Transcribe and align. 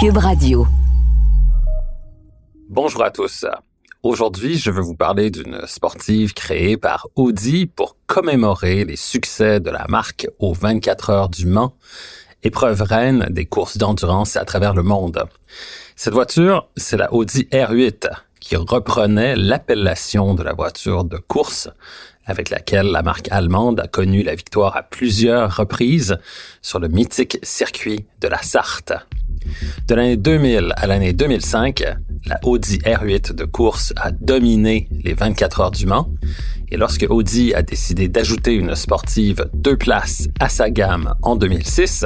Cube 0.00 0.18
Radio. 0.18 0.64
Bonjour 2.68 3.02
à 3.02 3.10
tous. 3.10 3.44
Aujourd'hui, 4.04 4.56
je 4.56 4.70
veux 4.70 4.80
vous 4.80 4.94
parler 4.94 5.28
d'une 5.32 5.62
sportive 5.66 6.34
créée 6.34 6.76
par 6.76 7.08
Audi 7.16 7.66
pour 7.66 7.96
commémorer 8.06 8.84
les 8.84 8.94
succès 8.94 9.58
de 9.58 9.70
la 9.70 9.86
marque 9.88 10.28
aux 10.38 10.52
24 10.52 11.10
heures 11.10 11.28
du 11.28 11.46
Mans, 11.46 11.74
épreuve 12.44 12.82
reine 12.82 13.26
des 13.30 13.46
courses 13.46 13.76
d'endurance 13.76 14.36
à 14.36 14.44
travers 14.44 14.72
le 14.72 14.84
monde. 14.84 15.24
Cette 15.96 16.14
voiture, 16.14 16.68
c'est 16.76 16.96
la 16.96 17.12
Audi 17.12 17.48
R8 17.50 18.08
qui 18.38 18.54
reprenait 18.54 19.34
l'appellation 19.34 20.34
de 20.34 20.44
la 20.44 20.52
voiture 20.52 21.02
de 21.02 21.16
course 21.16 21.70
avec 22.28 22.50
laquelle 22.50 22.86
la 22.86 23.02
marque 23.02 23.28
allemande 23.32 23.80
a 23.80 23.88
connu 23.88 24.22
la 24.22 24.34
victoire 24.34 24.76
à 24.76 24.82
plusieurs 24.82 25.56
reprises 25.56 26.18
sur 26.62 26.78
le 26.78 26.88
mythique 26.88 27.38
circuit 27.42 28.06
de 28.20 28.28
la 28.28 28.40
Sarthe. 28.42 28.92
De 29.88 29.94
l'année 29.94 30.16
2000 30.16 30.72
à 30.76 30.86
l'année 30.86 31.12
2005, 31.14 31.82
la 32.26 32.38
Audi 32.44 32.78
R8 32.78 33.32
de 33.32 33.44
course 33.44 33.92
a 33.96 34.10
dominé 34.12 34.88
les 35.02 35.14
24 35.14 35.60
heures 35.60 35.70
du 35.70 35.86
Mans. 35.86 36.10
Et 36.70 36.76
lorsque 36.76 37.06
Audi 37.08 37.54
a 37.54 37.62
décidé 37.62 38.08
d'ajouter 38.08 38.52
une 38.54 38.74
sportive 38.74 39.48
deux 39.54 39.76
places 39.76 40.28
à 40.38 40.48
sa 40.48 40.70
gamme 40.70 41.14
en 41.22 41.36
2006, 41.36 42.04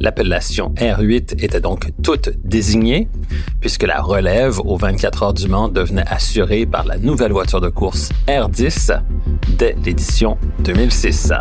l'appellation 0.00 0.72
R8 0.76 1.42
était 1.44 1.60
donc 1.60 1.90
toute 2.02 2.30
désignée, 2.44 3.08
puisque 3.60 3.82
la 3.82 4.00
relève 4.00 4.58
aux 4.60 4.76
24 4.76 5.22
heures 5.22 5.34
du 5.34 5.48
Mans 5.48 5.68
devenait 5.68 6.06
assurée 6.06 6.64
par 6.64 6.84
la 6.84 6.96
nouvelle 6.96 7.32
voiture 7.32 7.60
de 7.60 7.68
course 7.68 8.10
R10 8.26 9.00
dès 9.58 9.76
l'édition 9.84 10.38
2006. 10.60 11.32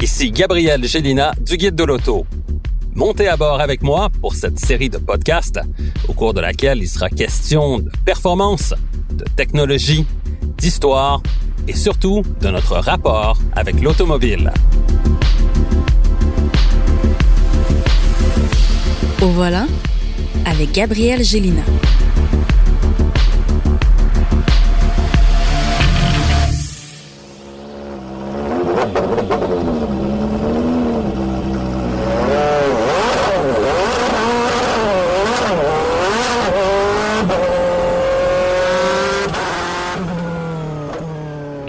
Ici 0.00 0.30
Gabriel 0.30 0.84
Gélina 0.84 1.32
du 1.44 1.56
Guide 1.56 1.74
de 1.74 1.82
l'Auto. 1.82 2.26
Montez 2.96 3.28
à 3.28 3.36
bord 3.36 3.60
avec 3.60 3.82
moi 3.82 4.08
pour 4.22 4.34
cette 4.34 4.58
série 4.58 4.88
de 4.88 4.96
podcasts 4.96 5.60
au 6.08 6.14
cours 6.14 6.32
de 6.32 6.40
laquelle 6.40 6.78
il 6.78 6.88
sera 6.88 7.10
question 7.10 7.78
de 7.80 7.90
performance, 8.06 8.72
de 9.12 9.24
technologie, 9.36 10.06
d'histoire 10.56 11.22
et 11.68 11.74
surtout 11.74 12.22
de 12.40 12.48
notre 12.48 12.76
rapport 12.76 13.38
avec 13.54 13.82
l'automobile. 13.82 14.50
Au 19.20 19.26
voilà 19.26 19.66
avec 20.46 20.72
Gabriel 20.72 21.22
Gélina. 21.22 21.62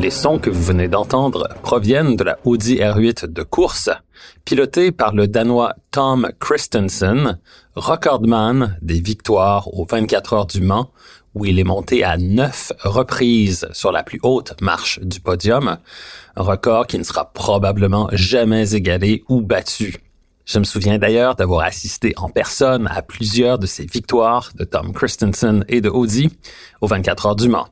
Les 0.08 0.12
sons 0.12 0.40
que 0.40 0.50
vous 0.50 0.64
venez 0.64 0.88
d'entendre 0.88 1.50
proviennent 1.64 2.16
de 2.16 2.24
la 2.24 2.40
Audi 2.46 2.78
R8 2.78 3.26
de 3.26 3.44
course, 3.44 3.90
pilotée 4.46 4.94
par 4.94 5.14
le 5.14 5.28
Danois 5.28 5.74
Tom 5.92 6.30
Christensen, 6.40 7.38
recordman 7.76 8.78
des 8.82 9.02
victoires 9.02 9.68
aux 9.78 9.84
24 9.84 10.32
heures 10.32 10.46
du 10.46 10.62
Mans, 10.62 10.92
où 11.36 11.44
il 11.44 11.60
est 11.60 11.66
monté 11.66 12.06
à 12.06 12.16
neuf 12.16 12.72
reprises 12.86 13.68
sur 13.74 13.92
la 13.92 14.02
plus 14.02 14.22
haute 14.24 14.56
marche 14.62 15.02
du 15.02 15.20
podium, 15.20 15.76
un 16.38 16.42
record 16.42 16.88
qui 16.88 16.98
ne 16.98 17.04
sera 17.04 17.34
probablement 17.34 18.08
jamais 18.14 18.76
égalé 18.76 19.26
ou 19.28 19.42
battu. 19.42 19.98
Je 20.46 20.58
me 20.58 20.64
souviens 20.64 21.00
d'ailleurs 21.00 21.36
d'avoir 21.36 21.66
assisté 21.66 22.14
en 22.16 22.30
personne 22.30 22.88
à 22.88 23.02
plusieurs 23.02 23.60
de 23.60 23.68
ces 23.68 23.86
victoires 23.86 24.52
de 24.56 24.64
Tom 24.64 24.94
Christensen 24.94 25.66
et 25.68 25.82
de 25.82 25.90
Audi 25.90 26.30
aux 26.80 26.88
24 26.88 27.26
heures 27.26 27.36
du 27.36 27.50
Mans. 27.50 27.68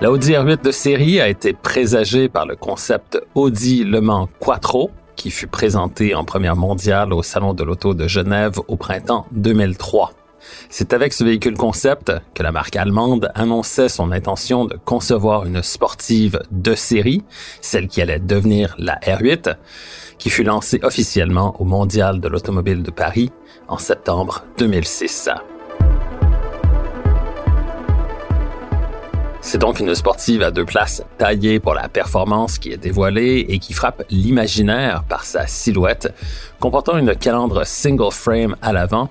La 0.00 0.12
Audi 0.12 0.30
R8 0.30 0.62
de 0.62 0.70
série 0.70 1.20
a 1.20 1.28
été 1.28 1.52
présagée 1.52 2.28
par 2.28 2.46
le 2.46 2.54
concept 2.54 3.20
Audi 3.34 3.82
Le 3.82 4.00
Mans 4.00 4.28
Quattro, 4.38 4.92
qui 5.16 5.32
fut 5.32 5.48
présenté 5.48 6.14
en 6.14 6.24
première 6.24 6.54
mondiale 6.54 7.12
au 7.12 7.24
Salon 7.24 7.52
de 7.52 7.64
l'Auto 7.64 7.94
de 7.94 8.06
Genève 8.06 8.60
au 8.68 8.76
printemps 8.76 9.26
2003. 9.32 10.12
C'est 10.70 10.92
avec 10.92 11.12
ce 11.12 11.24
véhicule 11.24 11.56
concept 11.56 12.12
que 12.32 12.44
la 12.44 12.52
marque 12.52 12.76
allemande 12.76 13.32
annonçait 13.34 13.88
son 13.88 14.12
intention 14.12 14.66
de 14.66 14.78
concevoir 14.84 15.46
une 15.46 15.64
sportive 15.64 16.38
de 16.52 16.76
série, 16.76 17.24
celle 17.60 17.88
qui 17.88 18.00
allait 18.00 18.20
devenir 18.20 18.76
la 18.78 19.00
R8, 19.00 19.56
qui 20.16 20.30
fut 20.30 20.44
lancée 20.44 20.78
officiellement 20.84 21.60
au 21.60 21.64
Mondial 21.64 22.20
de 22.20 22.28
l'Automobile 22.28 22.84
de 22.84 22.92
Paris 22.92 23.32
en 23.66 23.78
septembre 23.78 24.44
2006. 24.58 25.30
C'est 29.50 29.56
donc 29.56 29.80
une 29.80 29.94
sportive 29.94 30.42
à 30.42 30.50
deux 30.50 30.66
places 30.66 31.02
taillée 31.16 31.58
pour 31.58 31.72
la 31.72 31.88
performance 31.88 32.58
qui 32.58 32.70
est 32.70 32.76
dévoilée 32.76 33.46
et 33.48 33.58
qui 33.58 33.72
frappe 33.72 34.04
l'imaginaire 34.10 35.04
par 35.08 35.24
sa 35.24 35.46
silhouette, 35.46 36.12
comportant 36.60 36.98
une 36.98 37.16
calandre 37.16 37.64
single 37.64 38.12
frame 38.12 38.56
à 38.60 38.74
l'avant, 38.74 39.08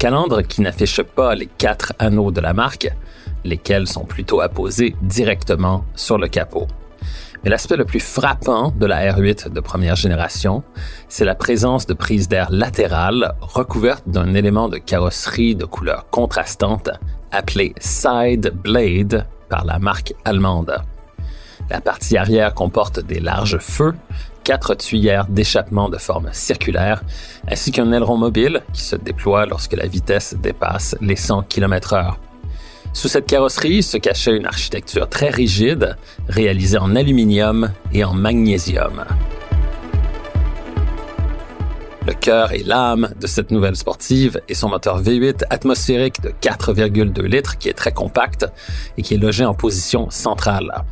calandre 0.00 0.42
qui 0.42 0.60
n'affiche 0.60 1.02
pas 1.02 1.36
les 1.36 1.46
quatre 1.46 1.92
anneaux 2.00 2.32
de 2.32 2.40
la 2.40 2.52
marque, 2.52 2.88
lesquels 3.44 3.86
sont 3.86 4.04
plutôt 4.04 4.40
apposés 4.40 4.96
directement 5.02 5.84
sur 5.94 6.18
le 6.18 6.26
capot. 6.26 6.66
Mais 7.44 7.50
l'aspect 7.50 7.76
le 7.76 7.84
plus 7.84 8.00
frappant 8.00 8.72
de 8.72 8.86
la 8.86 9.12
R8 9.12 9.50
de 9.50 9.60
première 9.60 9.94
génération, 9.94 10.64
c'est 11.08 11.24
la 11.24 11.36
présence 11.36 11.86
de 11.86 11.94
prises 11.94 12.26
d'air 12.26 12.48
latérales 12.50 13.34
recouvertes 13.40 14.08
d'un 14.08 14.34
élément 14.34 14.68
de 14.68 14.78
carrosserie 14.78 15.54
de 15.54 15.64
couleur 15.64 16.10
contrastante 16.10 16.90
appelé 17.30 17.72
Side 17.78 18.52
Blade 18.52 19.26
par 19.48 19.64
la 19.64 19.78
marque 19.78 20.14
allemande. 20.24 20.76
La 21.70 21.80
partie 21.80 22.16
arrière 22.16 22.54
comporte 22.54 23.00
des 23.00 23.20
larges 23.20 23.58
feux, 23.58 23.94
quatre 24.44 24.74
tuyères 24.74 25.26
d'échappement 25.26 25.88
de 25.88 25.98
forme 25.98 26.28
circulaire, 26.32 27.02
ainsi 27.48 27.72
qu'un 27.72 27.92
aileron 27.92 28.16
mobile 28.16 28.62
qui 28.72 28.82
se 28.82 28.94
déploie 28.94 29.46
lorsque 29.46 29.72
la 29.72 29.86
vitesse 29.86 30.36
dépasse 30.40 30.96
les 31.00 31.16
100 31.16 31.42
km 31.42 31.94
heure. 31.94 32.18
Sous 32.92 33.08
cette 33.08 33.26
carrosserie 33.26 33.82
se 33.82 33.98
cachait 33.98 34.36
une 34.36 34.46
architecture 34.46 35.08
très 35.08 35.30
rigide, 35.30 35.96
réalisée 36.28 36.78
en 36.78 36.94
aluminium 36.96 37.70
et 37.92 38.04
en 38.04 38.14
magnésium. 38.14 39.04
Le 42.06 42.14
cœur 42.14 42.52
et 42.52 42.62
l'âme 42.62 43.10
de 43.20 43.26
cette 43.26 43.50
nouvelle 43.50 43.74
sportive 43.74 44.40
est 44.48 44.54
son 44.54 44.68
moteur 44.68 45.02
V8 45.02 45.42
atmosphérique 45.50 46.20
de 46.20 46.28
4,2 46.40 47.22
litres 47.22 47.58
qui 47.58 47.68
est 47.68 47.72
très 47.72 47.90
compact 47.90 48.46
et 48.96 49.02
qui 49.02 49.14
est 49.14 49.18
logé 49.18 49.44
en 49.44 49.54
position 49.54 50.08
centrale. 50.10 50.84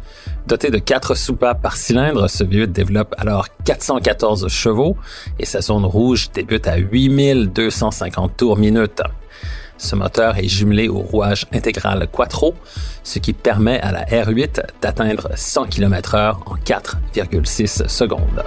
Doté 0.48 0.70
de 0.70 0.78
quatre 0.78 1.14
soupapes 1.14 1.62
par 1.62 1.76
cylindre, 1.76 2.28
ce 2.28 2.42
V8 2.42 2.72
développe 2.72 3.14
alors 3.16 3.46
414 3.64 4.48
chevaux 4.48 4.96
et 5.38 5.44
sa 5.44 5.60
zone 5.60 5.84
rouge 5.84 6.30
débute 6.34 6.66
à 6.66 6.78
8250 6.78 8.36
tours 8.36 8.56
minute. 8.56 9.00
Ce 9.78 9.94
moteur 9.94 10.36
est 10.38 10.48
jumelé 10.48 10.88
au 10.88 10.98
rouage 10.98 11.46
intégral 11.52 12.08
Quattro, 12.10 12.54
ce 13.04 13.20
qui 13.20 13.34
permet 13.34 13.78
à 13.80 13.92
la 13.92 14.04
R8 14.04 14.62
d'atteindre 14.82 15.30
100 15.36 15.66
km 15.66 16.16
h 16.16 16.34
en 16.46 16.56
4,6 16.56 17.86
secondes. 17.86 18.42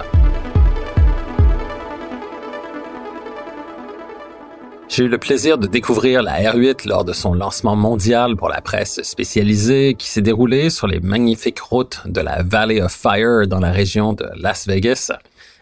J'ai 4.88 5.04
eu 5.04 5.08
le 5.08 5.18
plaisir 5.18 5.58
de 5.58 5.66
découvrir 5.66 6.22
la 6.22 6.40
R8 6.40 6.88
lors 6.88 7.04
de 7.04 7.12
son 7.12 7.34
lancement 7.34 7.76
mondial 7.76 8.36
pour 8.36 8.48
la 8.48 8.62
presse 8.62 9.02
spécialisée 9.02 9.94
qui 9.94 10.08
s'est 10.08 10.22
déroulé 10.22 10.70
sur 10.70 10.86
les 10.86 10.98
magnifiques 11.00 11.60
routes 11.60 12.00
de 12.06 12.22
la 12.22 12.42
Valley 12.42 12.80
of 12.80 12.90
Fire 12.90 13.46
dans 13.46 13.60
la 13.60 13.70
région 13.70 14.14
de 14.14 14.26
Las 14.36 14.66
Vegas, 14.66 15.12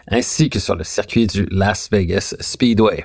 ainsi 0.08 0.48
que 0.48 0.60
sur 0.60 0.76
le 0.76 0.84
circuit 0.84 1.26
du 1.26 1.44
Las 1.50 1.90
Vegas 1.90 2.36
Speedway. 2.38 3.04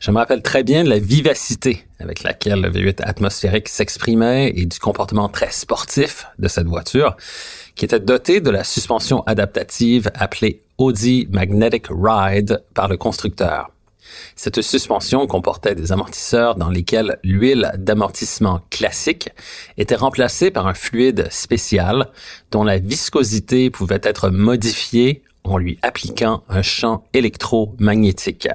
Je 0.00 0.10
me 0.10 0.18
rappelle 0.18 0.42
très 0.42 0.64
bien 0.64 0.82
de 0.82 0.88
la 0.90 0.98
vivacité 0.98 1.86
avec 2.00 2.24
laquelle 2.24 2.60
le 2.60 2.70
V8 2.70 3.02
atmosphérique 3.04 3.68
s'exprimait 3.68 4.52
et 4.56 4.66
du 4.66 4.78
comportement 4.80 5.28
très 5.28 5.52
sportif 5.52 6.26
de 6.38 6.48
cette 6.48 6.66
voiture, 6.66 7.16
qui 7.76 7.84
était 7.84 8.00
dotée 8.00 8.40
de 8.40 8.50
la 8.50 8.64
suspension 8.64 9.22
adaptative 9.22 10.10
appelée 10.14 10.62
Audi 10.78 11.28
Magnetic 11.30 11.86
Ride 11.88 12.62
par 12.74 12.88
le 12.88 12.96
constructeur. 12.96 13.73
Cette 14.36 14.62
suspension 14.62 15.26
comportait 15.26 15.74
des 15.74 15.92
amortisseurs 15.92 16.54
dans 16.54 16.70
lesquels 16.70 17.18
l'huile 17.22 17.72
d'amortissement 17.78 18.60
classique 18.70 19.30
était 19.76 19.94
remplacée 19.94 20.50
par 20.50 20.66
un 20.66 20.74
fluide 20.74 21.28
spécial 21.30 22.10
dont 22.50 22.64
la 22.64 22.78
viscosité 22.78 23.70
pouvait 23.70 24.00
être 24.02 24.30
modifiée 24.30 25.22
en 25.44 25.58
lui 25.58 25.78
appliquant 25.82 26.42
un 26.48 26.62
champ 26.62 27.04
électromagnétique. 27.12 28.48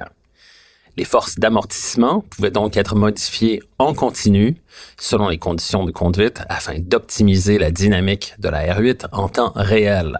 Les 0.96 1.04
forces 1.04 1.38
d'amortissement 1.38 2.24
pouvaient 2.30 2.50
donc 2.50 2.76
être 2.76 2.96
modifiées 2.96 3.62
en 3.78 3.94
continu 3.94 4.56
selon 4.98 5.28
les 5.28 5.38
conditions 5.38 5.84
de 5.84 5.92
conduite 5.92 6.42
afin 6.48 6.78
d'optimiser 6.78 7.58
la 7.58 7.70
dynamique 7.70 8.34
de 8.38 8.48
la 8.48 8.74
R8 8.74 9.06
en 9.12 9.28
temps 9.28 9.52
réel. 9.54 10.18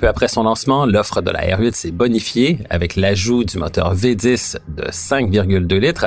Peu 0.00 0.08
après 0.08 0.28
son 0.28 0.44
lancement, 0.44 0.86
l'offre 0.86 1.20
de 1.20 1.30
la 1.30 1.40
R8 1.40 1.74
s'est 1.74 1.90
bonifiée 1.90 2.60
avec 2.70 2.96
l'ajout 2.96 3.44
du 3.44 3.58
moteur 3.58 3.94
V10 3.94 4.56
de 4.68 4.84
5,2 4.84 5.76
litres 5.76 6.06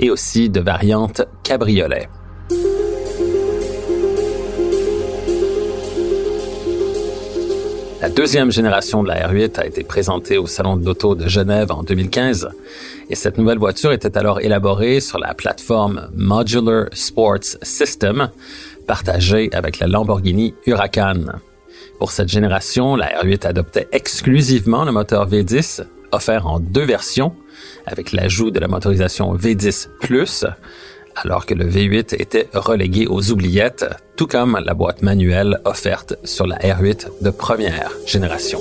et 0.00 0.10
aussi 0.10 0.50
de 0.50 0.58
variantes 0.58 1.22
cabriolet. 1.44 2.08
La 8.02 8.08
deuxième 8.08 8.50
génération 8.50 9.04
de 9.04 9.08
la 9.08 9.28
R8 9.28 9.60
a 9.60 9.66
été 9.66 9.84
présentée 9.84 10.36
au 10.36 10.48
Salon 10.48 10.76
de 10.76 10.84
l'Auto 10.84 11.14
de 11.14 11.28
Genève 11.28 11.70
en 11.70 11.84
2015 11.84 12.48
et 13.10 13.14
cette 13.14 13.38
nouvelle 13.38 13.58
voiture 13.58 13.92
était 13.92 14.18
alors 14.18 14.40
élaborée 14.40 14.98
sur 14.98 15.20
la 15.20 15.34
plateforme 15.34 16.10
Modular 16.16 16.86
Sports 16.92 17.58
System 17.62 18.30
partagée 18.88 19.50
avec 19.52 19.78
la 19.78 19.86
Lamborghini 19.86 20.52
Huracan. 20.66 21.26
Pour 22.00 22.12
cette 22.12 22.30
génération, 22.30 22.96
la 22.96 23.08
R8 23.22 23.46
adoptait 23.46 23.86
exclusivement 23.92 24.86
le 24.86 24.90
moteur 24.90 25.28
V10 25.28 25.84
offert 26.12 26.46
en 26.46 26.58
deux 26.58 26.84
versions 26.84 27.34
avec 27.84 28.12
l'ajout 28.12 28.50
de 28.50 28.58
la 28.58 28.68
motorisation 28.68 29.36
V10 29.36 29.88
Plus 30.00 30.46
alors 31.14 31.44
que 31.44 31.52
le 31.52 31.68
V8 31.68 32.14
était 32.18 32.48
relégué 32.54 33.06
aux 33.06 33.30
oubliettes, 33.30 33.84
tout 34.16 34.26
comme 34.26 34.58
la 34.64 34.72
boîte 34.72 35.02
manuelle 35.02 35.60
offerte 35.66 36.16
sur 36.24 36.46
la 36.46 36.56
R8 36.56 37.08
de 37.20 37.28
première 37.28 37.92
génération. 38.06 38.60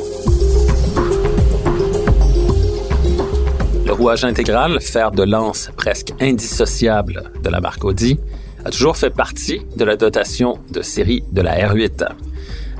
Le 3.85 3.93
rouage 3.93 4.25
intégral, 4.25 4.81
fer 4.81 5.11
de 5.11 5.23
lance 5.23 5.71
presque 5.77 6.11
indissociable 6.19 7.31
de 7.41 7.49
la 7.49 7.61
marque 7.61 7.85
Audi, 7.85 8.19
a 8.65 8.69
toujours 8.69 8.97
fait 8.97 9.11
partie 9.11 9.61
de 9.77 9.85
la 9.85 9.95
dotation 9.95 10.59
de 10.71 10.81
série 10.81 11.23
de 11.31 11.41
la 11.41 11.55
R8. 11.55 12.05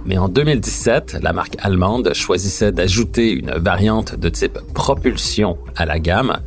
Mais 0.06 0.18
en 0.18 0.28
2017, 0.28 1.18
la 1.22 1.34
marque 1.34 1.56
allemande 1.60 2.14
choisissait 2.14 2.72
d'ajouter 2.72 3.32
une 3.32 3.52
variante 3.52 4.16
de 4.16 4.30
type 4.30 4.60
propulsion 4.74 5.58
à 5.76 5.86
la 5.86 6.00
gamme 6.00 6.38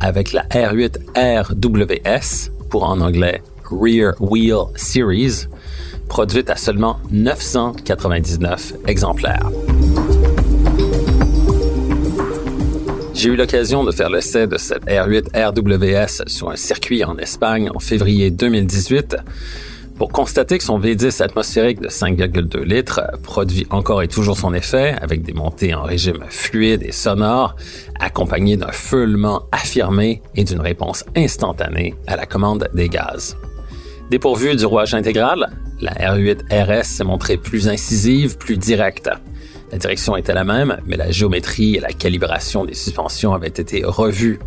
avec 0.00 0.32
la 0.32 0.42
R8 0.44 0.98
RWS, 1.16 2.50
pour 2.70 2.84
en 2.84 3.00
anglais 3.00 3.42
Rear 3.64 4.14
Wheel 4.20 4.64
Series, 4.76 5.46
produite 6.08 6.50
à 6.50 6.56
seulement 6.56 6.98
999 7.10 8.74
exemplaires. 8.86 9.50
J'ai 13.14 13.28
eu 13.28 13.36
l'occasion 13.36 13.84
de 13.84 13.92
faire 13.92 14.08
l'essai 14.08 14.46
de 14.46 14.56
cette 14.56 14.86
R8 14.86 15.28
RWS 15.34 16.26
sur 16.26 16.50
un 16.50 16.56
circuit 16.56 17.04
en 17.04 17.18
Espagne 17.18 17.70
en 17.74 17.78
février 17.78 18.30
2018 18.30 19.16
pour 20.00 20.12
constater 20.12 20.56
que 20.56 20.64
son 20.64 20.80
V10 20.80 21.22
atmosphérique 21.22 21.78
de 21.78 21.88
5,2 21.88 22.62
litres 22.62 23.02
produit 23.22 23.66
encore 23.68 24.00
et 24.00 24.08
toujours 24.08 24.38
son 24.38 24.54
effet 24.54 24.96
avec 24.98 25.20
des 25.20 25.34
montées 25.34 25.74
en 25.74 25.82
régime 25.82 26.24
fluide 26.30 26.82
et 26.82 26.90
sonore, 26.90 27.54
accompagnées 28.00 28.56
d'un 28.56 28.72
feulement 28.72 29.42
affirmé 29.52 30.22
et 30.34 30.44
d'une 30.44 30.62
réponse 30.62 31.04
instantanée 31.14 31.94
à 32.06 32.16
la 32.16 32.24
commande 32.24 32.70
des 32.72 32.88
gaz. 32.88 33.36
Dépourvue 34.08 34.56
du 34.56 34.64
rouage 34.64 34.94
intégral, 34.94 35.50
la 35.82 35.92
R8 35.92 36.44
RS 36.50 36.86
s'est 36.86 37.04
montrée 37.04 37.36
plus 37.36 37.68
incisive, 37.68 38.38
plus 38.38 38.56
directe. 38.56 39.10
La 39.70 39.76
direction 39.76 40.16
était 40.16 40.32
la 40.32 40.44
même, 40.44 40.78
mais 40.86 40.96
la 40.96 41.10
géométrie 41.10 41.74
et 41.74 41.80
la 41.80 41.92
calibration 41.92 42.64
des 42.64 42.72
suspensions 42.72 43.34
avaient 43.34 43.48
été 43.48 43.84
revues 43.84 44.38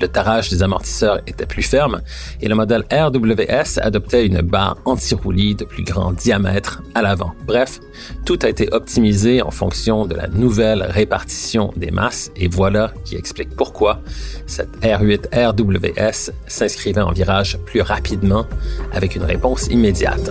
le 0.00 0.08
tarage 0.08 0.48
des 0.50 0.62
amortisseurs 0.62 1.20
était 1.26 1.46
plus 1.46 1.62
ferme 1.62 2.00
et 2.40 2.48
le 2.48 2.54
modèle 2.54 2.84
RWS 2.90 3.80
adoptait 3.80 4.26
une 4.26 4.40
barre 4.40 4.78
anti-roulis 4.84 5.54
de 5.54 5.64
plus 5.64 5.84
grand 5.84 6.12
diamètre 6.12 6.82
à 6.94 7.02
l'avant. 7.02 7.32
Bref, 7.46 7.80
tout 8.24 8.38
a 8.42 8.48
été 8.48 8.72
optimisé 8.72 9.42
en 9.42 9.50
fonction 9.50 10.06
de 10.06 10.14
la 10.14 10.28
nouvelle 10.28 10.82
répartition 10.82 11.72
des 11.76 11.90
masses 11.90 12.30
et 12.36 12.48
voilà 12.48 12.92
qui 13.04 13.16
explique 13.16 13.54
pourquoi 13.56 14.00
cette 14.46 14.80
R8 14.80 15.28
RWS 15.34 16.32
s'inscrivait 16.46 17.00
en 17.00 17.12
virage 17.12 17.58
plus 17.66 17.82
rapidement 17.82 18.46
avec 18.92 19.16
une 19.16 19.24
réponse 19.24 19.66
immédiate. 19.68 20.30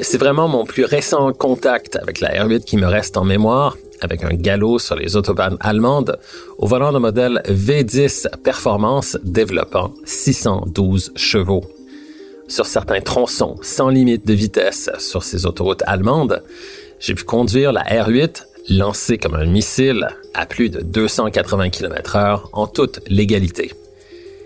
C'est 0.00 0.18
vraiment 0.18 0.48
mon 0.48 0.64
plus 0.64 0.84
récent 0.84 1.32
contact 1.32 1.96
avec 1.96 2.20
la 2.20 2.28
R8 2.28 2.64
qui 2.64 2.76
me 2.76 2.86
reste 2.86 3.16
en 3.16 3.24
mémoire 3.24 3.76
avec 4.04 4.22
un 4.22 4.34
galop 4.34 4.78
sur 4.78 4.94
les 4.94 5.16
autobahnes 5.16 5.56
allemandes 5.60 6.18
au 6.58 6.66
volant 6.66 6.92
de 6.92 6.98
modèle 6.98 7.42
V10 7.46 8.28
Performance 8.42 9.18
développant 9.24 9.92
612 10.04 11.12
chevaux. 11.16 11.64
Sur 12.46 12.66
certains 12.66 13.00
tronçons 13.00 13.56
sans 13.62 13.88
limite 13.88 14.26
de 14.26 14.34
vitesse 14.34 14.90
sur 14.98 15.22
ces 15.22 15.46
autoroutes 15.46 15.82
allemandes, 15.86 16.42
j'ai 17.00 17.14
pu 17.14 17.24
conduire 17.24 17.72
la 17.72 17.82
R8 17.82 18.44
lancée 18.70 19.18
comme 19.18 19.34
un 19.34 19.46
missile 19.46 20.08
à 20.34 20.46
plus 20.46 20.70
de 20.70 20.80
280 20.80 21.70
km 21.70 22.16
h 22.16 22.40
en 22.52 22.66
toute 22.66 23.00
légalité. 23.08 23.72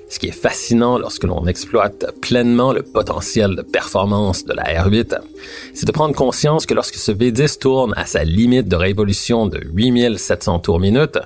Ce 0.08 0.18
qui 0.18 0.26
est 0.26 0.32
fascinant 0.32 0.98
lorsque 0.98 1.24
l'on 1.24 1.46
exploite 1.46 2.06
pleinement 2.20 2.72
le 2.72 2.82
potentiel 2.82 3.56
de 3.56 3.62
performance 3.62 4.44
de 4.44 4.54
la 4.54 4.64
R8, 4.64 5.18
c'est 5.74 5.86
de 5.86 5.92
prendre 5.92 6.14
conscience 6.14 6.64
que 6.64 6.74
lorsque 6.74 6.96
ce 6.96 7.12
V10 7.12 7.58
tourne 7.58 7.92
à 7.96 8.06
sa 8.06 8.24
limite 8.24 8.68
de 8.68 8.76
révolution 8.76 9.46
de 9.46 9.60
8700 9.74 10.60
tours 10.60 10.80
minute, 10.80 11.18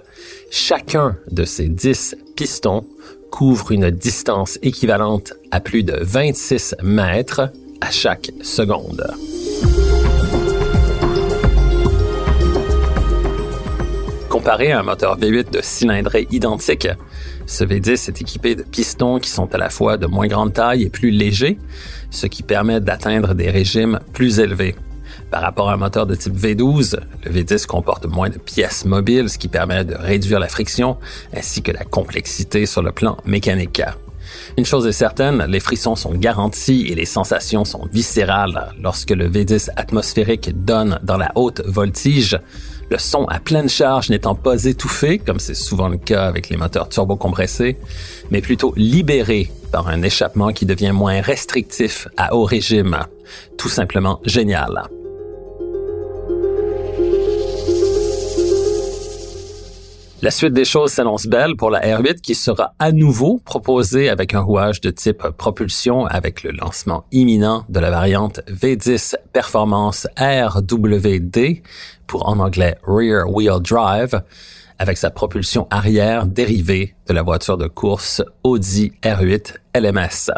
chacun 0.51 1.17
de 1.31 1.45
ces 1.45 1.69
10 1.69 2.17
pistons 2.35 2.85
couvre 3.31 3.73
une 3.73 3.91
distance 3.91 4.59
équivalente 4.63 5.33
à 5.51 5.61
plus 5.61 5.85
de 5.85 5.97
26 6.01 6.77
mètres 6.83 7.51
à 7.81 7.91
chaque 7.91 8.31
seconde. 8.43 9.07
Comparé 14.43 14.73
à 14.73 14.81
un 14.81 14.83
moteur 14.83 15.21
V8 15.21 15.53
de 15.53 15.61
cylindrée 15.63 16.27
identique, 16.33 16.89
ce 17.47 17.63
V10 17.63 18.09
est 18.09 18.21
équipé 18.21 18.57
de 18.57 18.65
pistons 18.65 19.21
qui 19.21 19.31
sont 19.31 19.55
à 19.55 19.57
la 19.57 19.71
fois 19.71 19.97
de 19.97 20.09
moins 20.09 20.27
grande 20.27 20.53
taille 20.53 20.83
et 20.83 20.91
plus 20.91 21.13
légers, 21.13 21.59
ce 22.11 22.27
qui 22.27 22.43
permet 22.43 22.81
d'atteindre 22.81 23.35
des 23.35 23.51
régimes 23.51 24.01
plus 24.13 24.41
élevés. 24.41 24.75
Par 25.31 25.43
rapport 25.43 25.71
à 25.71 25.75
un 25.75 25.77
moteur 25.77 26.07
de 26.07 26.17
type 26.17 26.35
V12, 26.35 26.97
le 27.25 27.31
V10 27.31 27.67
comporte 27.67 28.07
moins 28.07 28.31
de 28.31 28.39
pièces 28.39 28.85
mobiles, 28.85 29.31
ce 29.31 29.39
qui 29.39 29.47
permet 29.47 29.85
de 29.85 29.95
réduire 29.95 30.41
la 30.41 30.49
friction 30.49 30.97
ainsi 31.33 31.63
que 31.63 31.71
la 31.71 31.85
complexité 31.85 32.67
sur 32.67 32.83
le 32.83 32.91
plan 32.91 33.19
mécanique. 33.25 33.81
Une 34.59 34.65
chose 34.65 34.89
est 34.89 34.93
certaine, 34.93 35.45
les 35.45 35.61
frissons 35.61 35.95
sont 35.95 36.15
garantis 36.15 36.87
et 36.89 36.97
les 36.97 37.05
sensations 37.05 37.65
sont 37.65 37.87
viscérales 37.93 38.73
lorsque 38.81 39.11
le 39.11 39.29
V10 39.29 39.71
atmosphérique 39.77 40.65
donne 40.65 40.99
dans 41.05 41.17
la 41.17 41.31
haute 41.37 41.63
voltige 41.65 42.41
le 42.93 42.99
son 42.99 43.25
à 43.25 43.41
pleine 43.41 43.71
charge 43.71 44.11
n'étant 44.11 44.35
pas 44.35 44.65
étouffé, 44.67 45.19
comme 45.19 45.39
c'est 45.39 45.55
souvent 45.55 45.89
le 45.89 45.97
cas 45.97 46.27
avec 46.27 46.51
les 46.51 46.59
moteurs 46.59 46.91
turbocompressés, 46.91 47.79
mais 48.31 48.43
plutôt 48.43 48.75
libéré 48.77 49.51
par 49.73 49.89
un 49.89 50.03
échappement 50.03 50.53
qui 50.53 50.67
devient 50.67 50.93
moins 50.93 51.23
restrictif 51.23 52.07
à 52.19 52.35
haut 52.35 52.45
régime. 52.45 52.99
Tout 53.57 53.71
simplement 53.71 54.21
génial. 54.27 54.83
La 60.25 60.31
suite 60.31 60.53
des 60.53 60.65
choses 60.65 60.93
s'annonce 60.93 61.27
belle 61.27 61.57
pour 61.57 61.69
la 61.69 61.81
R8 61.81 62.21
qui 62.21 62.37
sera 62.37 62.75
à 62.79 62.93
nouveau 62.93 63.41
proposée 63.45 64.09
avec 64.09 64.35
un 64.35 64.41
rouage 64.41 64.81
de 64.81 64.91
type 64.91 65.27
propulsion 65.37 66.07
avec 66.07 66.45
le 66.45 66.53
lancement 66.53 67.07
imminent 67.11 67.65
de 67.69 67.81
la 67.81 67.91
variante 67.91 68.39
V10 68.47 69.17
Performance 69.33 70.07
RWD 70.17 71.63
pour 72.07 72.29
en 72.29 72.39
anglais 72.39 72.77
Rear 72.85 73.29
Wheel 73.29 73.61
Drive 73.61 74.23
avec 74.79 74.97
sa 74.97 75.11
propulsion 75.11 75.67
arrière 75.71 76.25
dérivée 76.27 76.95
de 77.09 77.15
la 77.15 77.23
voiture 77.23 77.59
de 77.59 77.67
course 77.67 78.23
Audi 78.45 78.93
R8 79.03 79.57
LMS. 79.75 80.31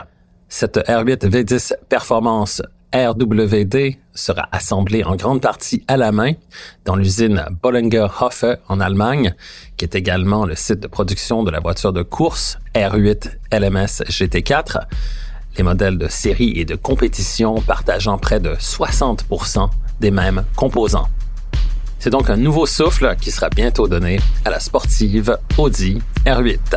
Cette 0.49 0.79
R8 0.79 1.29
V10 1.29 1.75
Performance 1.91 2.63
RWD 2.95 3.97
sera 4.15 4.49
assemblé 4.53 5.03
en 5.03 5.17
grande 5.17 5.43
partie 5.43 5.83
à 5.89 5.97
la 5.97 6.13
main 6.13 6.35
dans 6.85 6.95
l'usine 6.95 7.45
Bollinger-Hoffe 7.61 8.45
en 8.69 8.79
Allemagne, 8.79 9.35
qui 9.77 9.85
est 9.85 9.97
également 9.97 10.47
le 10.47 10.55
site 10.55 10.79
de 10.79 10.87
production 10.87 11.43
de 11.43 11.51
la 11.51 11.59
voiture 11.59 11.93
de 11.93 12.03
course 12.03 12.57
R8 12.77 13.31
LMS 13.51 14.05
GT4, 14.09 14.83
les 15.57 15.65
modèles 15.65 15.99
de 15.99 16.07
série 16.07 16.53
et 16.55 16.65
de 16.65 16.77
compétition 16.77 17.61
partageant 17.61 18.17
près 18.17 18.39
de 18.39 18.55
60% 18.55 19.69
des 20.01 20.13
mêmes 20.13 20.45
composants. 20.55 21.09
C'est 21.99 22.11
donc 22.11 22.31
un 22.31 22.37
nouveau 22.37 22.65
souffle 22.65 23.17
qui 23.21 23.33
sera 23.33 23.49
bientôt 23.49 23.89
donné 23.89 24.21
à 24.45 24.51
la 24.51 24.61
sportive 24.61 25.37
Audi 25.59 26.01
R8. 26.27 26.77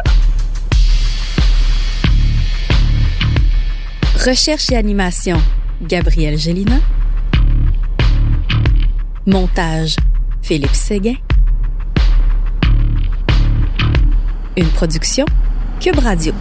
Recherche 4.26 4.72
et 4.72 4.76
animation 4.76 5.38
Gabriel 5.82 6.38
Gélina. 6.38 6.80
Montage, 9.26 9.96
Philippe 10.42 10.74
Séguin. 10.74 11.16
Une 14.56 14.68
production, 14.70 15.26
Cube 15.80 16.00
Radio. 16.00 16.34